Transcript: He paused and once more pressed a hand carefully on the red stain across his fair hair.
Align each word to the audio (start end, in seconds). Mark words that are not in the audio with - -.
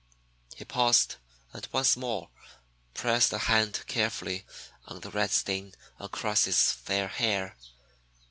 He 0.55 0.65
paused 0.65 1.17
and 1.53 1.67
once 1.71 1.95
more 1.95 2.31
pressed 2.95 3.33
a 3.33 3.37
hand 3.37 3.83
carefully 3.85 4.47
on 4.87 5.01
the 5.01 5.11
red 5.11 5.29
stain 5.29 5.75
across 5.99 6.45
his 6.45 6.71
fair 6.71 7.07
hair. 7.07 7.55